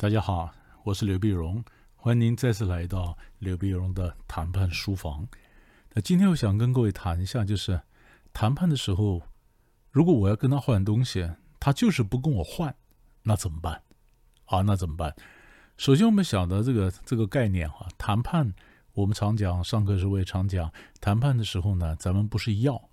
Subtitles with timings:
[0.00, 0.50] 大家好，
[0.82, 1.62] 我是刘碧荣，
[1.94, 5.28] 欢迎您再次来到刘碧荣的谈判书房。
[5.92, 7.78] 那今天我想跟各位谈一下，就是
[8.32, 9.20] 谈判的时候，
[9.90, 12.74] 如果我要跟他换东西，他就是不跟我换，
[13.24, 13.82] 那怎么办？
[14.46, 15.14] 啊，那怎么办？
[15.76, 18.54] 首先，我们想到这个这个概念哈，谈判
[18.94, 22.88] 我们常讲，上课时我也常讲，谈判的时候呢，咱们不是要，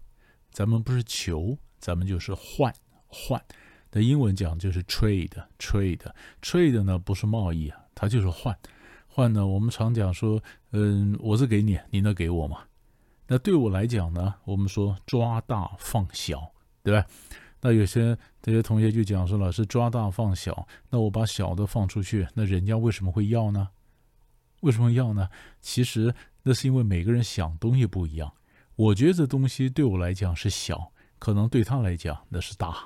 [0.52, 2.74] 咱们不是求，咱们就是换
[3.08, 3.42] 换。
[3.92, 8.58] 那英文讲就是 trade，trade，trade 呢不是贸易啊，它就是换，
[9.08, 10.42] 换呢我们常讲说，
[10.72, 12.64] 嗯，我是给你，你能给我吗？
[13.28, 16.52] 那对我来讲呢，我们说抓大放小，
[16.84, 17.06] 对吧？
[17.60, 23.70] 那有些这些同学就讲说，老师抓大放小，那我把小的放出去，那人家为什么会要呢？
[24.62, 25.30] 为什么要呢？
[25.60, 28.32] 其实那是因为每个人想东西不一样，
[28.76, 32.78] 我觉得这东西对我来讲是小，可能对他来讲那是大。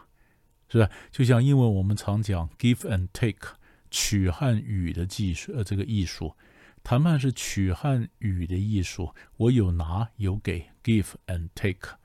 [0.72, 0.89] 是吧？
[1.11, 3.55] 就像英文我们常讲 “give and take”，
[3.89, 6.33] 取和予的技术，呃，这个艺术，
[6.81, 9.13] 谈判是取和予的艺术。
[9.36, 11.97] 我有拿有给，give and take。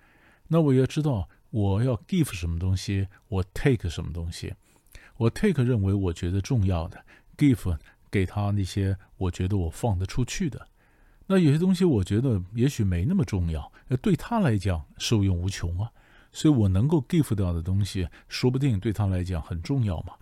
[0.49, 4.55] 那我要知道我要 give 什么东西，我 take 什么东西。
[5.19, 7.05] 我 take 认为我觉得重要的
[7.37, 7.79] ，give
[8.11, 10.67] 给他那些我觉得我放得出去的。
[11.29, 15.93] 那有些东西我觉得也许没那么重要，呃，对他来讲受用无穷啊。
[16.37, 20.13] 所以我能够 give 掉的东西，说不定对他来讲很重要嘛。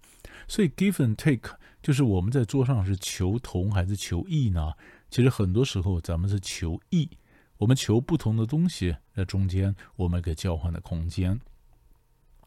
[0.47, 4.75] 所以 give and take 就是我们在桌上是求同还是求异呢？
[5.11, 7.11] 其实很多时候咱们是求异，
[7.57, 11.41] 我们求不同的东西，在中间我们给交换的空间。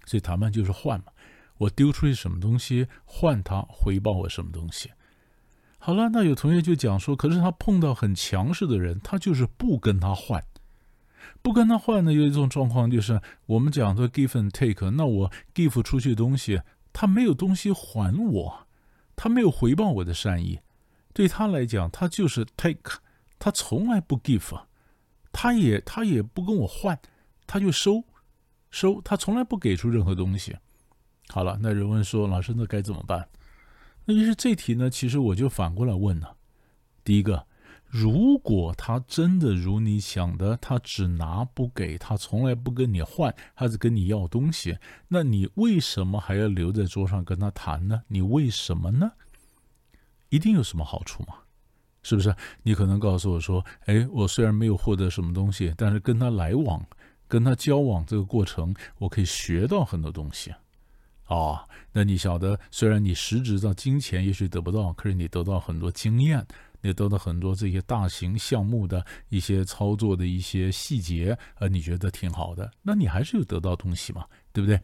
[0.06, 1.08] 所以谈判就是换嘛，
[1.58, 4.90] 我丢出去什么东西，换他回报我什么东西。
[5.78, 10.42] 好了，那有同学就讲说，可是他碰到很强势的人，他就是不跟他换。
[11.42, 14.92] 不跟他换呢，有一种状况就是我们讲的 give and take。
[14.92, 16.62] 那我 give 出去的东西，
[16.94, 18.68] 他没有东西还我，
[19.16, 20.60] 他没有回报我的善意。
[21.14, 23.00] 对他来讲，他就是 take，
[23.40, 24.62] 他从来不 give，
[25.32, 27.00] 他也他也不跟我换，
[27.48, 28.04] 他就收
[28.70, 30.56] 收，他从来不给出任何东西。
[31.30, 33.28] 好了，那人问说，老师，那该怎么办？
[34.06, 36.36] 那于是这题呢，其实我就反过来问了，
[37.04, 37.47] 第一个。
[37.90, 44.78] 如果他真的如你想的，他只拿不给，他从来不跟你换，还是跟你要东西，
[45.08, 48.04] 那你为什么还要留在桌上跟他谈呢？
[48.08, 49.12] 你为什么呢？
[50.30, 51.36] 一定有什么好处吗？
[52.04, 52.34] 是不是？
[52.64, 56.86] 你可能告诉我说：“哎，我虽然没有获得什么东西，但是跟他来往、
[57.28, 60.54] 跟他交往这个过程，我可以学到很多东西。”
[61.28, 66.46] 哦，那你晓得，虽然你实质上金钱也许得不到，可是你得到很多经验。
[66.88, 74.80] 也得到很多这些大型项目的一些操作的一些细节，呃，你觉得挺好的，那你还是有得到东西嘛，对不对？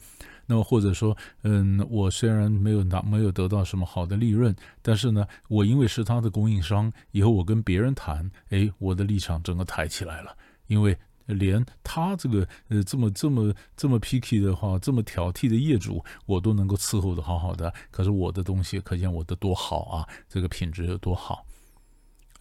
[0.45, 10.35] 那么或者说，嗯，我虽然没有拿没有得到什么好的利润，但是呢，我因为是他的供应商，以后我跟别人谈，哎，我的立场整个抬起来了，
[10.67, 10.97] 因为
[11.27, 21.45] 连他这个呃这么这么这么 picky 的话，这么挑剔的业主，我都能够伺候的好好的，可是我的东西，可见我的多好啊，这个品质有多好。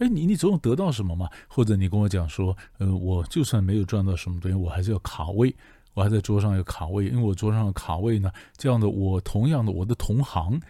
[0.02, 1.30] 哎，你你总有得到什么嘛？
[1.46, 5.54] 或者你跟我讲说，呃，我就算没有赚到什么东西，我还是要卡位，
[5.94, 10.60] 我还在桌上有卡位，因为我桌上的卡位呢，这样的我同样的我的同行，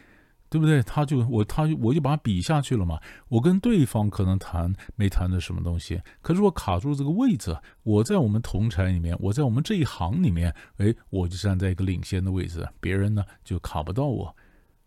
[0.51, 0.83] 对不对？
[0.83, 3.01] 他就我他我就把他比下去了嘛。
[3.29, 14.37] 我跟对方可能谈没谈的什么东西，可是我卡住这个位置，我在我们同产里面，我在我们这一行里面，哎，我就站在一个领先的位置，别人呢就卡不到我。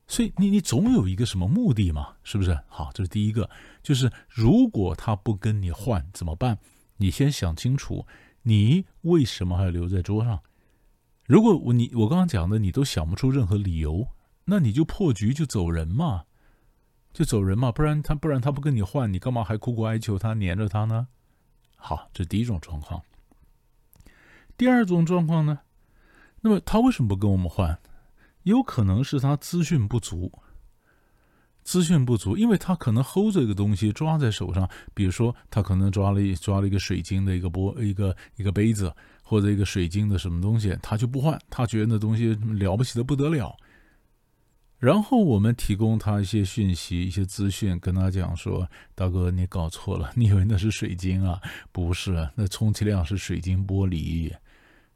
[0.08, 2.16] 所以你你总有一个什么目的嘛？
[2.24, 2.60] 是不是？
[2.68, 3.50] 好，这是第一个，
[3.82, 6.60] 就是如果他不跟你换怎么办？
[6.98, 8.06] 你先想清楚，
[8.44, 10.42] 你为什么还要留在桌上？
[11.26, 14.08] 如果我你我刚刚讲的你都想不出任何理由，
[14.46, 16.26] 那你就破局就走人嘛，
[17.12, 21.08] 就走人嘛，不然他不然他不跟你换，你干嘛还苦苦哀求他黏着他呢？
[21.76, 23.02] 好，这是第一种状况。
[24.56, 25.62] 第二种状况呢？
[26.42, 27.80] 那么他为什么不跟我们换？
[28.46, 30.32] 有可能是他资讯不足，
[31.64, 38.94] 资讯不足，因为他可能 hold 着一个东西抓在手上，比如说他可能抓了一抓了一个水晶的一个玻一个一个杯子，
[39.24, 43.56] 或者一个水晶的什么东西，他就不换，他觉得那东西了不起的不得了。
[44.78, 51.42] 然后我们提供他一些讯息、一些资讯，跟他讲说：“大哥，你搞错了， 你以为那是水晶啊？
[51.72, 54.32] 不是，那充其量是水晶玻璃。”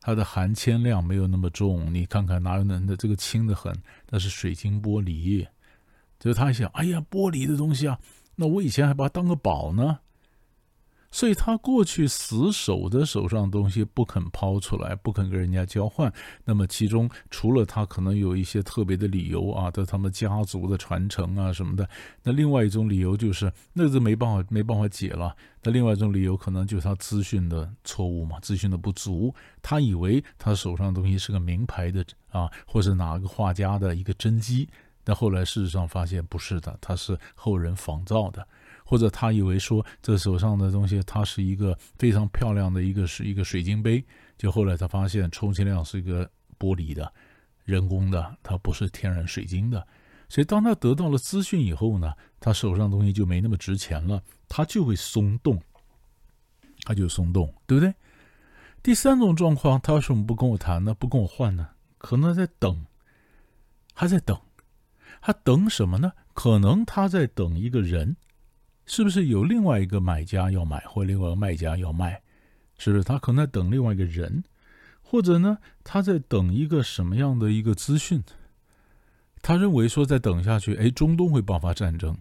[0.02, 3.74] 它的含铅量没有那么重，你看看哪有能的这个轻的很？
[4.10, 5.46] 那是水晶玻璃，
[6.20, 8.00] 就是他想，哎呀，玻璃的东西啊，
[8.36, 10.00] 那我以前还把它当个宝呢。
[11.12, 16.14] 所以他过去死守的手上东西不肯抛出来，不肯跟人家交换。
[16.46, 21.90] 那么其中除了他可能有一些特别的理由啊，的他们家族的传承啊什么的。
[22.24, 25.36] 那另外一种理由就是那是没办法没办法解了。
[25.64, 29.34] 那另外一种理由可能就是他资讯的错误嘛，资讯的不足。
[29.62, 34.70] 他以为他手上的东西是个名牌的啊，或者哪个画家的一个真迹。
[35.04, 38.48] 但后来事实上发现不是的，他是后人仿造的。
[38.90, 44.04] 或者他以为说这手上的东西，它是一个非常漂亮的一个是一个水晶杯，
[44.36, 46.28] 就后来他发现充其量是一个
[46.58, 47.14] 玻璃的、
[47.66, 49.88] 人工的，它不是天然水晶的。
[50.28, 55.62] 所以当他得到了资讯以后呢，他手上东西就没那么值钱了，他就会松动，
[56.84, 57.94] 他就松动，对不对？
[58.82, 60.96] 第三种状况，他为什么不跟我谈呢？
[60.96, 61.70] 不跟我换呢？
[62.00, 62.88] 可能在等，
[63.94, 64.36] 还在等，
[65.22, 66.14] 他等什么呢？
[66.34, 68.18] 可能他在等一个人。
[68.90, 72.20] 是不是有另外一个买家要买，或另外一个卖家要卖？
[72.80, 74.44] 是不是他可能在等另外一个人，
[75.04, 78.24] 或者呢，他在等一个什么样的一个资讯？
[79.44, 82.18] 他认为说再等下去，哎，中东会爆发战争，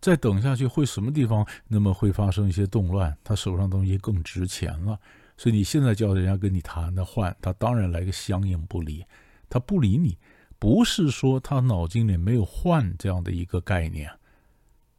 [0.00, 3.16] 再等下去会什么地方那么会发生一些动乱？
[3.22, 4.98] 他手上东西更值钱了，
[5.36, 9.04] 所以你现在叫人家跟你谈的换，他当然来个相应不理，
[9.48, 10.18] 他不理你，
[10.58, 14.10] 不是说他脑筋里没有换这样的一个概念。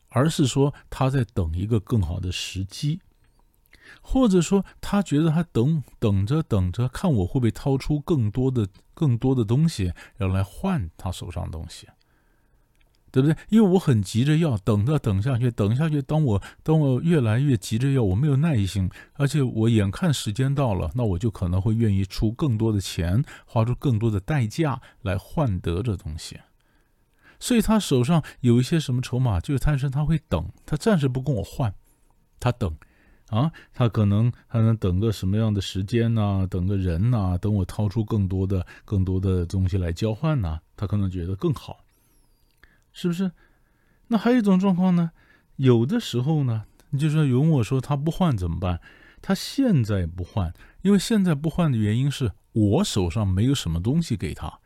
[0.09, 2.99] 而是说他在等一个更好的时机，
[4.01, 11.87] 或者说他觉得他等等着等着，看我会不会掏出更多的更多的东西，要来换他手上的东西，
[13.11, 13.35] 对不对？
[13.49, 26.39] 因为我很急着要等着等下去，等下去，当我当我越来越急着要，我没有耐心，而且我眼看时间到了，那我就可能会愿意出更多的钱，花出更多的代价来换得这东西。
[27.39, 31.73] 所以他手上有一些什么筹码，就是他说他会等，他暂时不跟我换，
[32.39, 32.75] 他等，
[33.29, 36.45] 啊，他可能还能等个什么样的时间呢？
[36.49, 40.59] 等个人呐，等我掏出更多的、更多的东西来交换呢？
[40.75, 41.85] 他可能觉得更好，
[42.91, 43.31] 是不是？
[44.07, 45.11] 那还有一种状况呢？
[45.55, 48.81] 有的时候呢，你就说有我说他不换怎么办？
[49.21, 54.59] 他现在不换，因为现在不换的原因是我手上没有什么东西给他。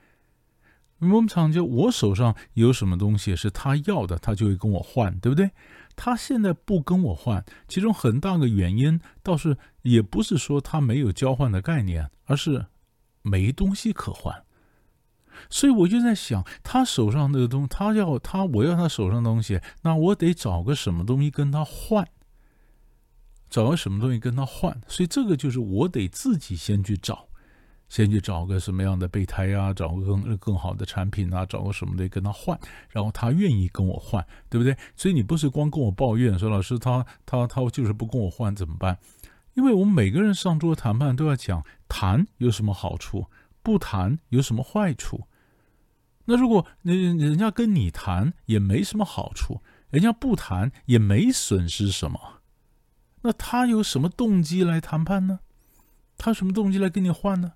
[0.99, 5.51] 我们讲究，我手上有什么东西是他要的，他就会跟我换，对不对？
[5.95, 12.67] 他现在不跟我换，其中很大个原因倒是也不是说他没有交换的概念，而是
[13.21, 14.43] 没东西可换。
[15.49, 22.07] 所以我就在想，他手上那个东，他要他，我要他手上的东西，那我得找个什么东西跟他换，
[23.49, 24.79] 找个什么东西跟他换。
[24.87, 27.27] 所以这个就是我得自己先去找。
[27.93, 32.59] 先去找个什么样的备胎啊，找个更更好的产品啊，找个什么的跟他换，
[32.89, 34.75] 然后他愿意跟我换，对不对？
[34.95, 38.97] 所以你不是光跟我抱怨说老师他他他就是不跟我换怎么办？
[39.53, 43.27] 因为我们每个人上桌谈判都要讲谈有什么好处，
[43.61, 45.27] 不谈有什么坏处。
[46.25, 49.61] 那如果那人家跟你谈也没什么好处，
[49.91, 52.19] 人家不谈也没损失什么，
[53.21, 55.41] 那他有什么动机来谈判呢？
[56.17, 57.53] 他什么动机来跟你换呢？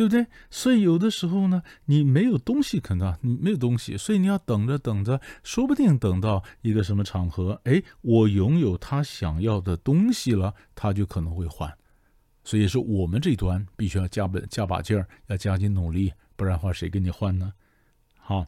[0.00, 0.26] 对不对？
[0.48, 11.70] 所以有的时候呢，你没有东西可能，你没有东西，所以你要等着等着，说不定等到一个什么场合，哎，我拥有他想要的东西了，他就可能会换。
[12.44, 17.52] 所以说，我们这端必须要加本加把劲儿，要加紧努力，不然的话，谁跟你换呢？
[18.16, 18.46] 好，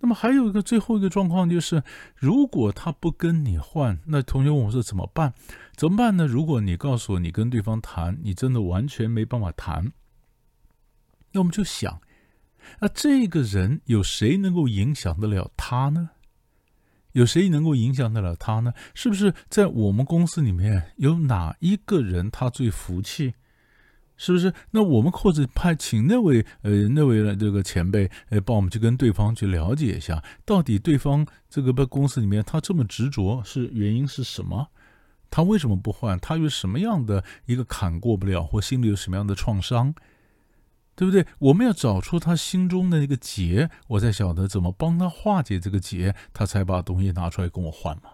[0.00, 1.82] 那么还有一个最后一个状况就是，
[2.14, 5.32] 如果他不跟你换，那同学问我说怎么办？
[5.76, 6.26] 怎么办呢？
[6.26, 9.90] 如果你告诉我你跟对方谈，你真的完全没办法谈。
[11.32, 12.00] 那我们就想，
[12.80, 16.10] 那这个人有谁能够影响得了他呢？
[17.12, 18.72] 有谁能够影响得了他呢？
[18.94, 23.34] 是不是在我们公司里面有哪一个人他最服气？
[24.16, 24.52] 是不是？
[24.70, 34.68] 那我们或者派请那位呃那位这个前辈，呃帮我们去跟对方去了解一下，到底对方这个公司里面他这么执着是原因是什么？
[35.30, 36.18] 他为什么不换？
[36.20, 39.94] 他有什么样的一个坎过不了，或心里有什么样的创伤？
[40.94, 41.26] 对不对？
[41.38, 48.10] 我们要找出他心中的那个结，我才晓得怎么帮他化解这个结，他才把东西拿出来跟我换嘛，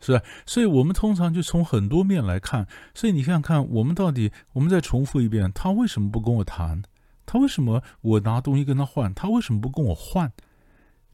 [0.00, 0.22] 是吧？
[0.44, 2.66] 所以，我们通常就从很多面来看。
[2.94, 6.82] 所以，你看看，我们到底，我们再重复一遍，他为什么不跟我谈？
[7.24, 9.14] 他为什么我拿东西跟他换？
[9.14, 10.32] 他为什么不跟我换？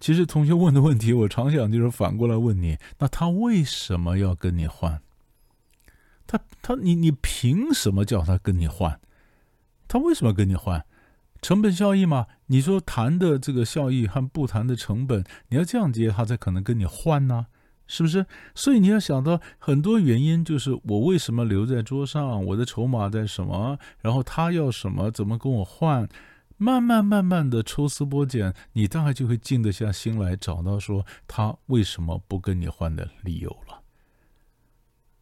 [0.00, 5.02] 其实，同学问的问题，我常想就是反过来问你：那他为什么要跟你换？
[6.26, 8.98] 他他，你你凭什么叫他跟你换？
[9.88, 10.84] 他为什么跟你换？
[11.40, 12.26] 成本效益嘛？
[12.46, 17.46] 你说谈的这个效益和不谈的成本，你要这样接，他才可能跟你换呢，
[17.86, 18.26] 是不是？
[18.56, 26.08] 所以你要想到很多原因，就是我为什么留在桌上，我的筹码在什么，然后他要什么，怎么跟我换，
[26.56, 33.77] 慢慢慢慢的抽丝剥茧，你大概就会静得下心来，找到说他为什么不跟你换的理由了。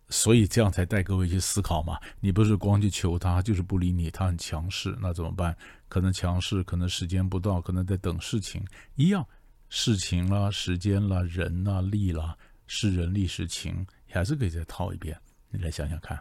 [0.09, 1.99] 所以这样才带各位去思考嘛。
[2.21, 5.57] 你不是光去求他，就是不理你，他很强势，那怎么办？
[5.89, 9.27] 可能强势，可能时间不到，可能在等事情，一样，
[9.69, 12.37] 事情啦、时间啦、人啦、力啦。
[12.69, 15.17] 是人力是情，还是可以再套一遍，
[15.51, 16.19] 你来想想看，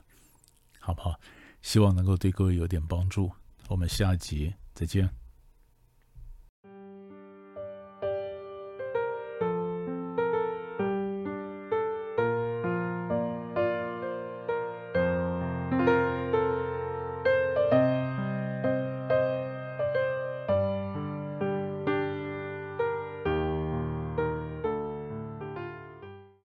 [0.79, 1.19] 好不好？
[1.63, 3.31] 希望能够对各位有点帮助。
[3.67, 5.24] 我们下集再见。